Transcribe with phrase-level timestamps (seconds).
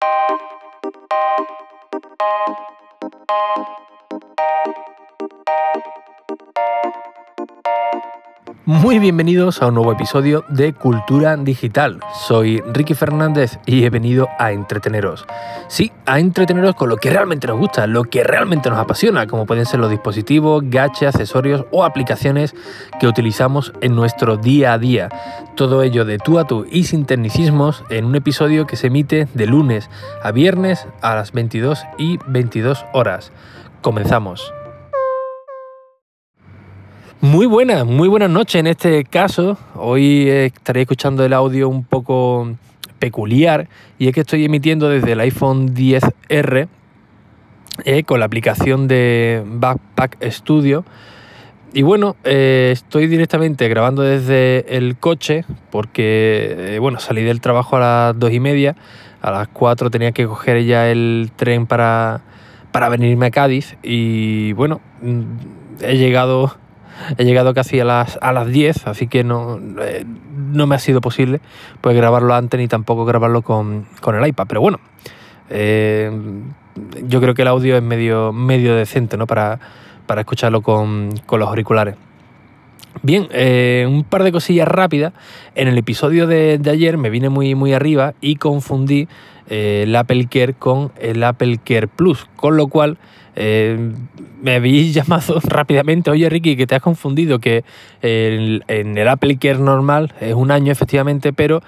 [0.00, 0.40] Thank
[3.68, 3.85] you.
[8.68, 12.00] Muy bienvenidos a un nuevo episodio de Cultura Digital.
[12.26, 15.24] Soy Ricky Fernández y he venido a entreteneros.
[15.68, 19.46] Sí, a entreteneros con lo que realmente nos gusta, lo que realmente nos apasiona, como
[19.46, 22.56] pueden ser los dispositivos, gadgets, accesorios o aplicaciones
[22.98, 25.10] que utilizamos en nuestro día a día.
[25.54, 29.28] Todo ello de tú a tú y sin tecnicismos en un episodio que se emite
[29.32, 29.88] de lunes
[30.24, 33.30] a viernes a las 22 y 22 horas.
[33.80, 34.52] Comenzamos.
[37.28, 39.58] Muy buenas, muy buenas noches en este caso.
[39.74, 42.54] Hoy estaré escuchando el audio un poco
[43.00, 43.68] peculiar
[43.98, 46.68] y es que estoy emitiendo desde el iPhone 10R
[47.84, 50.84] eh, con la aplicación de Backpack Studio.
[51.72, 57.76] Y bueno, eh, estoy directamente grabando desde el coche porque, eh, bueno, salí del trabajo
[57.76, 58.76] a las dos y media,
[59.20, 62.20] a las 4 tenía que coger ya el tren para,
[62.70, 65.22] para venirme a Cádiz y bueno, mm,
[65.82, 66.54] he llegado
[67.18, 70.04] He llegado casi a las, a las 10, así que no, eh,
[70.36, 71.40] no me ha sido posible
[71.80, 74.46] pues, grabarlo antes ni tampoco grabarlo con, el iPad.
[74.48, 74.80] Pero bueno,
[75.50, 76.10] eh,
[77.06, 79.26] yo creo que el audio es medio, medio decente ¿no?
[79.26, 79.58] para,
[80.06, 81.96] para escucharlo con, los auriculares.
[83.02, 85.12] Bien, eh, un par de cosillas rápidas.
[85.54, 89.08] En el episodio de, ayer me vine muy, muy arriba y confundí
[89.48, 90.26] el Apple
[90.58, 92.98] con el Apple Care Plus, con lo cual
[93.36, 93.92] eh,
[94.42, 97.64] me habéis llamado rápidamente, oye Ricky, que te has confundido, que
[98.02, 101.62] en el Apple Care normal es un año efectivamente, pero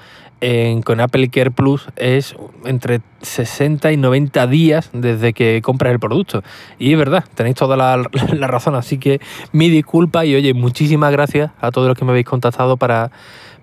[0.85, 6.43] con Apple Care Plus es entre 60 y 90 días desde que compras el producto.
[6.79, 9.21] Y es verdad, tenéis toda la, razón, así que
[9.53, 13.11] mi disculpa y oye, muchísimas gracias a todos los que me habéis contactado para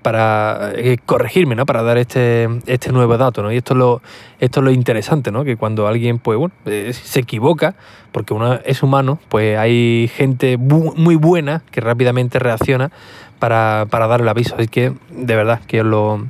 [0.01, 1.65] para eh, corregirme, ¿no?
[1.65, 3.51] Para dar este, este nuevo dato, ¿no?
[3.51, 4.01] Y esto es lo,
[4.39, 5.43] esto es lo interesante, ¿no?
[5.43, 7.73] Que cuando alguien, pues bueno, eh, se equivoca,
[8.11, 12.91] porque uno es humano, pues hay gente muy buena que rápidamente reacciona
[13.39, 14.53] para, para dar el aviso.
[14.55, 16.27] Así que, de verdad, que os lo,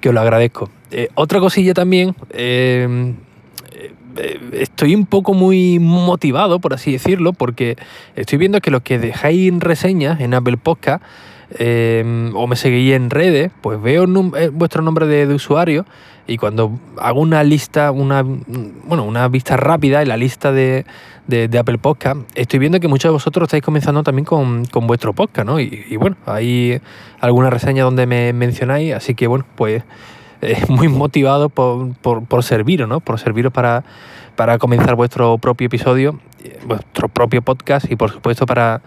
[0.00, 0.70] que os lo agradezco.
[0.90, 2.14] Eh, otra cosilla también,
[4.52, 7.76] estoy un poco muy motivado, por así decirlo, porque
[8.16, 11.02] estoy viendo que los que dejáis reseñas en Apple Podcast,
[11.58, 14.04] Em, o me seguís en redes, pues veo
[14.36, 15.84] eh, vuestro nombre de, usuario
[16.28, 20.84] y cuando hago una lista, una, bueno, una vista rápida en la lista de,
[21.58, 25.58] Apple Podcast, estoy viendo que muchos de vosotros estáis comenzando también con, vuestro podcast, ¿no?
[25.58, 26.80] Y, bueno, hay
[27.20, 29.82] alguna reseña donde me mencionáis, así que bueno, pues
[30.42, 33.00] eh, muy motivado por, por, serviros, ¿no?
[33.00, 33.82] Por serviros para,
[34.36, 36.20] para comenzar vuestro propio episodio,
[36.64, 38.82] vuestro propio podcast y por supuesto para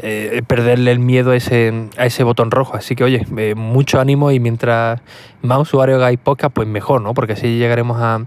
[0.00, 2.76] eh, perderle el miedo a ese, a ese botón rojo.
[2.76, 5.00] Así que, oye, eh, mucho ánimo y mientras
[5.42, 7.14] más usuarios hagáis podcast, pues mejor, ¿no?
[7.14, 8.20] Porque así llegaremos a,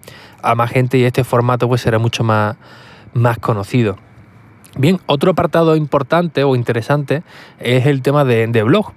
[0.55, 2.57] más gente y este formato pues será mucho más,
[3.13, 3.97] más conocido.
[4.77, 7.23] Bien, otro apartado importante o interesante
[7.59, 8.91] es el tema de, de blog.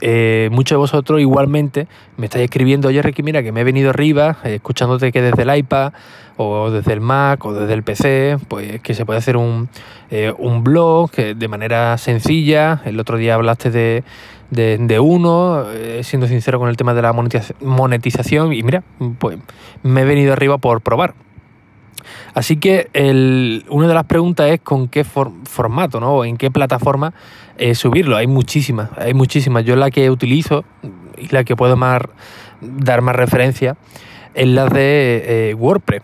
[0.00, 1.86] Eh, muchos de vosotros igualmente
[2.16, 5.56] me estáis escribiendo, oye Ricky, mira que me he venido arriba, escuchándote que desde el
[5.56, 5.92] iPad
[6.36, 9.68] o desde el Mac o desde el PC, pues que se puede hacer un,
[10.10, 12.82] eh, un blog de manera sencilla.
[12.84, 14.04] El otro día hablaste de,
[14.50, 17.14] de, uno, eh, siendo sincero con el tema de la
[17.60, 18.82] monetización y mira,
[19.18, 19.38] pues
[19.82, 21.14] me he venido arriba por probar.
[22.34, 26.24] Así que el, una de las preguntas es con qué formato, ¿no?
[26.24, 27.12] En qué plataforma
[27.58, 28.16] eh, subirlo.
[28.16, 29.64] Hay muchísimas, hay muchísimas.
[29.64, 30.64] Yo la que utilizo
[31.18, 33.76] y la que puedo dar más referencia
[34.34, 36.02] es la de WordPress.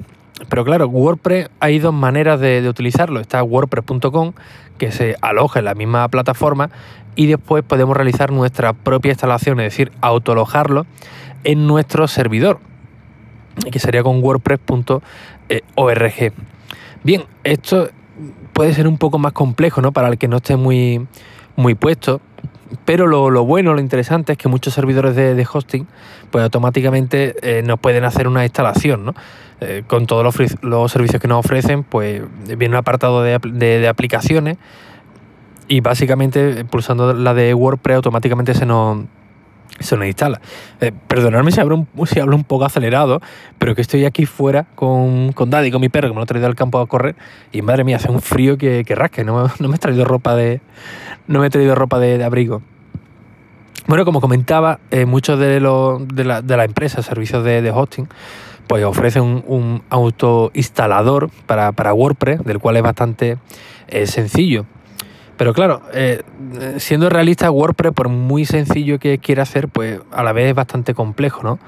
[0.48, 3.20] Pero claro, WordPress hay dos maneras de, utilizarlo.
[3.20, 4.32] Está WordPress.com,
[4.78, 6.70] que se aloja en la misma plataforma,
[7.14, 10.86] y después podemos realizar nuestra propia instalación, es decir, autoalojarlo
[11.44, 12.60] en nuestro servidor,
[13.70, 15.02] que sería con WordPress.org.
[17.04, 17.90] Bien, esto
[18.52, 19.92] puede ser un poco más complejo, ¿no?
[19.92, 21.06] Para el que no esté muy,
[21.56, 22.20] muy puesto.
[22.84, 25.86] Pero lo, bueno, lo interesante es que muchos servidores de, hosting,
[26.30, 29.14] pues automáticamente eh, nos pueden hacer una instalación, ¿no?
[29.60, 34.56] Eh, con todos los, servicios que nos ofrecen, pues viene un apartado de, aplicaciones
[35.68, 39.04] y básicamente pulsando la de WordPress automáticamente se nos,
[39.78, 40.40] se nos instala.
[40.80, 43.20] Eh, perdonadme si hablo, un, si hablo un poco acelerado,
[43.58, 46.26] pero que estoy aquí fuera con, con Daddy, con mi perro, que me lo he
[46.26, 47.16] traído al campo a correr
[47.52, 50.34] y madre mía, hace un frío que, que rasque, no, no, me he traído ropa
[50.34, 50.60] de,
[51.26, 52.62] no me he traído ropa de, abrigo.
[53.86, 58.08] Bueno, como comentaba, eh, muchos de, los de, la, las empresas, servicios de, hosting,
[58.68, 63.38] pues ofrece un, un autoinstalador para, WordPress, del cual es bastante
[63.88, 64.66] eh, sencillo.
[65.42, 66.22] Pero claro, eh,
[66.76, 70.94] siendo realista, WordPress, por muy sencillo que quiera hacer, pues a la vez es bastante
[70.94, 71.58] complejo, ¿no?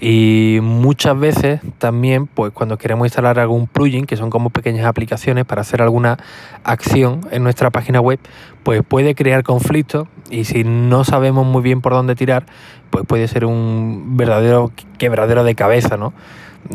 [0.00, 5.44] Y muchas veces también, pues cuando queremos instalar algún plugin, que son como pequeñas aplicaciones
[5.44, 6.16] para hacer alguna
[6.64, 8.18] acción en nuestra página web,
[8.62, 12.46] pues puede crear conflictos y si no sabemos muy bien por dónde tirar,
[12.88, 16.14] pues puede ser un verdadero quebradero de cabeza, ¿no?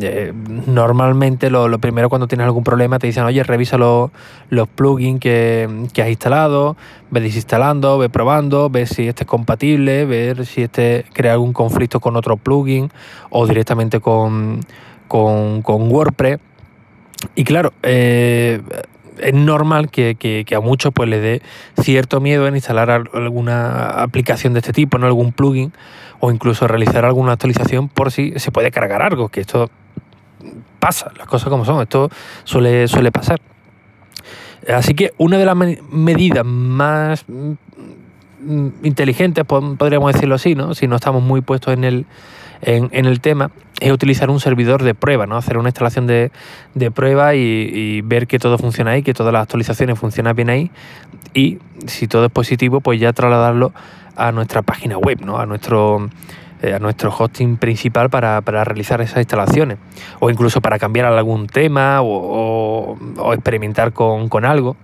[0.02, 0.34] Eh,
[0.66, 5.68] normalmente lo, primero cuando tienes algún problema te dicen, oye, revisa los plugins que,
[6.02, 6.76] has instalado,
[7.12, 12.00] ve desinstalando, ve probando, ve si este es compatible, ver si este crea algún conflicto
[12.00, 12.90] con otro plugin
[13.30, 14.62] o directamente con,
[15.10, 16.40] WordPress.
[17.36, 18.62] Y claro, eh,
[19.20, 21.42] es normal que, a muchos pues les dé
[21.80, 25.72] cierto miedo en instalar alguna aplicación de este tipo, no algún plugin,
[26.20, 29.70] o incluso realizar alguna actualización por si se puede cargar algo, que esto
[30.84, 32.10] pasa, las cosas como son, esto
[32.44, 33.40] suele, suele pasar.
[34.68, 40.76] Así que una de las medidas más mm, inteligentes, podríamos decirlo así, ¿no?
[40.76, 42.06] si no estamos muy puestos en el,
[42.62, 45.38] en, el tema, es utilizar un servidor de prueba, ¿no?
[45.38, 46.32] hacer una instalación de,
[46.94, 50.70] prueba y, ver que todo funciona ahí, que todas las actualizaciones funcionan bien ahí
[51.34, 53.72] y si todo es positivo, pues ya trasladarlo
[54.18, 55.38] a nuestra página web, ¿no?
[55.38, 56.10] a nuestro
[56.64, 59.80] eh, a nuestro hosting principal para, realizar esas instalaciones
[60.22, 62.98] o incluso para cambiar algún tema o,
[63.34, 64.78] experimentar con, algo.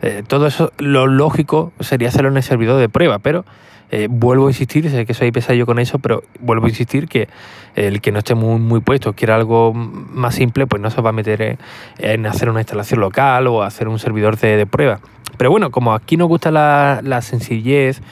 [0.00, 3.44] Eh, todo eso, lo lógico sería hacerlo en el servidor de prueba, pero
[3.90, 7.28] eh, vuelvo a insistir, sé que soy pesado con eso, pero vuelvo a insistir que
[7.74, 11.10] el que no esté muy, muy puesto, quiera algo más simple, pues no se va
[11.10, 11.58] a meter
[11.98, 15.00] en, hacer una instalación local o hacer un servidor de, prueba.
[15.36, 18.02] Pero bueno, como aquí nos gusta la, sencillez,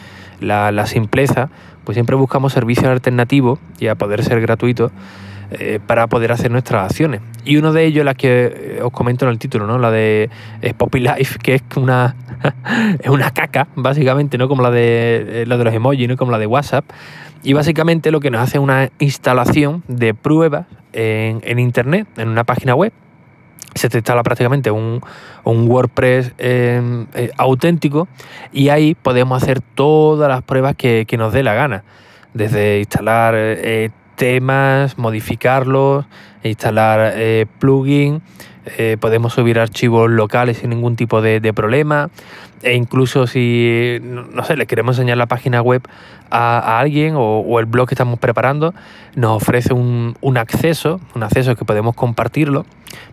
[0.41, 1.51] la, la simpleza,
[1.85, 4.93] pues siempre buscamos servicios alternativos y a poder ser gratuitos
[5.53, 7.21] eh, para poder hacer nuestras acciones.
[7.44, 9.79] Y uno de ellos, la que eh, os comento en el título, ¿no?
[9.79, 10.31] La de
[10.62, 12.15] eh, Poppy Life, que es una,
[13.00, 14.47] es una caca, básicamente, ¿no?
[14.47, 16.17] Como la de, de los emojis, ¿no?
[16.17, 16.85] Como la de WhatsApp.
[17.43, 22.29] Y básicamente lo que nos hace es una instalación de pruebas en, en Internet, en
[22.29, 22.93] una página web,
[23.75, 25.01] se te instala prácticamente un,
[25.45, 28.09] WordPress em, eh, auténtico
[28.53, 31.85] y ahí podemos hacer todas las pruebas que, nos dé la gana.
[32.35, 36.07] Desde instalar eh, temas, modificarlos,
[36.43, 38.23] instalar eh, plugins,
[39.01, 42.09] podemos subir archivos locales sin ningún tipo de, problema
[42.63, 45.83] e incluso si, no sé, le queremos enseñar la página web
[46.31, 48.75] a, alguien o, el blog que estamos preparando,
[49.17, 52.65] nos ofrece un, acceso, un acceso que podemos compartirlo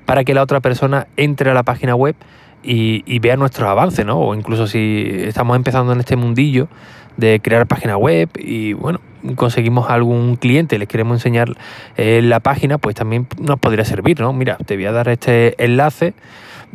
[0.08, 2.16] para que la otra persona entre a la página web
[2.64, 4.20] y, vea nuestros avances, ¿no?
[4.20, 6.70] O incluso si estamos empezando en este mundillo
[7.18, 9.02] de crear página web y, bueno,
[9.36, 11.50] conseguimos algún cliente les queremos enseñar
[11.98, 14.32] eh, la página, pues también nos podría servir, ¿no?
[14.32, 16.14] Mira, te voy a dar este enlace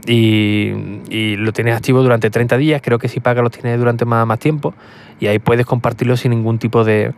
[0.07, 4.39] y, lo tienes activo durante 30 días, creo que si pagas lo tienes durante más,
[4.39, 4.75] tiempo
[5.21, 7.15] y ahí puedes compartirlo sin ningún tipo de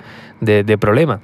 [0.78, 1.20] problema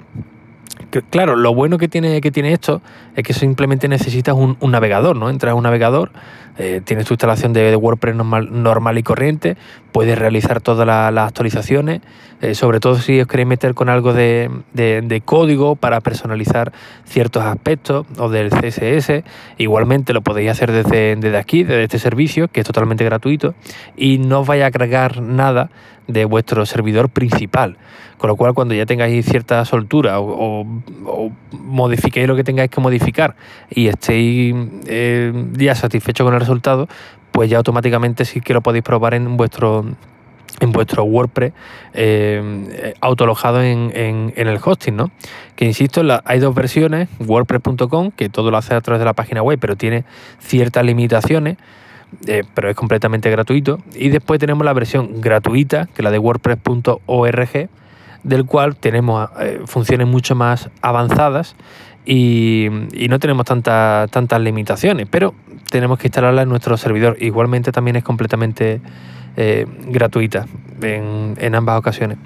[1.09, 2.81] claro, lo bueno que tiene, que tiene esto
[3.15, 5.29] es que simplemente necesitas un, navegador, ¿no?
[5.29, 6.11] Entras a un navegador,
[6.57, 9.57] eh, tienes tu instalación de, WordPress normal, y corriente,
[9.91, 12.01] puedes realizar todas las actualizaciones,
[12.41, 14.49] eh, sobre todo si os queréis meter con algo de,
[15.25, 16.71] código para personalizar
[17.05, 19.23] ciertos aspectos o del CSS,
[19.57, 23.53] igualmente lo podéis hacer desde, aquí, desde este servicio, que es totalmente gratuito,
[23.95, 25.69] y no os vaya a cargar nada
[26.07, 27.77] de vuestro servidor principal.
[28.17, 30.65] Con lo cual, cuando ya tengáis cierta soltura o,
[31.51, 33.35] modifiquéis lo que tengáis que modificar
[33.69, 34.55] y estéis
[34.85, 36.87] eh, ya satisfechos con el resultado,
[37.31, 39.85] pues ya automáticamente sí que lo podéis probar en vuestro
[40.59, 41.53] en vuestro WordPress
[41.93, 45.11] eh, autolojado en, el hosting, ¿no?
[45.55, 49.41] Que insisto, hay dos versiones, WordPress.com, que todo lo hace a través de la página
[49.41, 50.03] web, pero tiene
[50.39, 51.57] ciertas limitaciones.
[52.27, 53.79] Eh, pero es completamente gratuito.
[53.95, 57.69] Y después tenemos la versión gratuita, que es la de WordPress.org,
[58.23, 61.55] del cual tenemos eh, funciones mucho más avanzadas
[62.05, 62.67] y,
[63.09, 65.33] no tenemos tantas tantas limitaciones, pero
[65.69, 67.17] tenemos que instalarla en nuestro servidor.
[67.19, 68.81] Igualmente también es completamente
[69.37, 70.45] eh, gratuita
[70.81, 72.17] en, ambas ocasiones.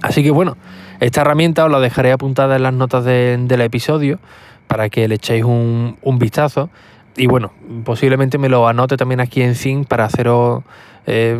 [0.00, 0.56] Así que bueno,
[1.00, 4.18] esta herramienta os la dejaré apuntada en las notas del episodio
[4.66, 6.70] para que le echéis un, un vistazo
[7.16, 7.52] y bueno,
[7.84, 10.62] posiblemente me lo anote también aquí en Zing para haceros
[11.06, 11.38] eh,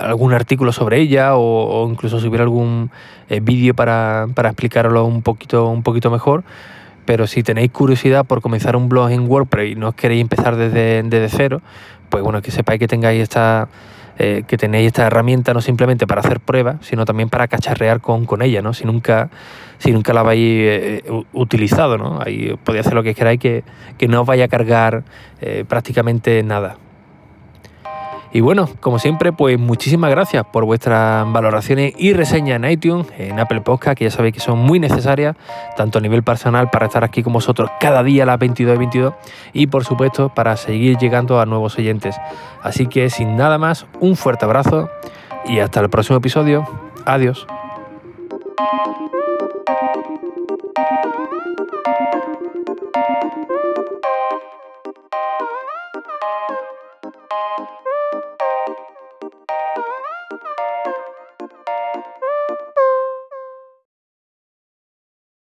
[0.00, 2.90] algún artículo sobre ella o, incluso subir algún
[3.28, 6.44] eh, vídeo para, para explicarlo un poquito, un poquito mejor.
[7.04, 11.02] Pero si tenéis curiosidad por comenzar un blog en WordPress y no queréis empezar desde,
[11.04, 11.62] desde cero,
[12.08, 13.68] pues bueno, que sepáis que tengáis esta,
[14.18, 18.24] eh, que tenéis esta herramienta no simplemente para hacer pruebas, sino también para cacharrear con,
[18.24, 18.72] con ella, ¿no?
[18.72, 19.30] Si nunca,
[19.78, 22.20] si nunca la habéis eh, utilizado, ¿no?
[22.20, 23.62] Ahí podéis hacer lo que queráis que,
[23.98, 25.04] que no os vaya a cargar
[25.40, 26.78] eh, prácticamente nada.
[28.36, 33.40] Y bueno, como siempre, pues muchísimas gracias por vuestras valoraciones y reseñas en iTunes, en
[33.40, 35.36] Apple Podcast, que ya sabéis que son muy necesarias,
[35.74, 38.78] tanto a nivel personal para estar aquí con vosotros cada día a las 22 y
[38.78, 39.14] 22,
[39.54, 42.20] y por supuesto para seguir llegando a nuevos oyentes.
[42.62, 44.90] Así que sin nada más, un fuerte abrazo
[45.46, 46.68] y hasta el próximo episodio.
[47.06, 47.46] Adiós.